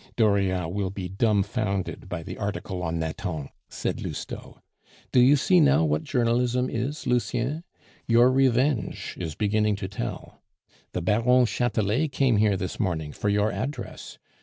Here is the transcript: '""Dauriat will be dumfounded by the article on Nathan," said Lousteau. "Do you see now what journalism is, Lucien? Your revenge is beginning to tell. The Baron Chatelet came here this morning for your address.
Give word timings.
'""Dauriat 0.17 0.73
will 0.73 0.89
be 0.89 1.07
dumfounded 1.07 2.09
by 2.09 2.23
the 2.23 2.39
article 2.39 2.81
on 2.81 2.97
Nathan," 2.97 3.49
said 3.69 4.01
Lousteau. 4.01 4.57
"Do 5.11 5.19
you 5.19 5.35
see 5.35 5.59
now 5.59 5.85
what 5.85 6.03
journalism 6.03 6.71
is, 6.71 7.05
Lucien? 7.05 7.63
Your 8.07 8.31
revenge 8.31 9.15
is 9.19 9.35
beginning 9.35 9.75
to 9.75 9.87
tell. 9.87 10.41
The 10.93 11.03
Baron 11.03 11.45
Chatelet 11.45 12.11
came 12.11 12.37
here 12.37 12.57
this 12.57 12.79
morning 12.79 13.11
for 13.11 13.29
your 13.29 13.51
address. 13.51 14.17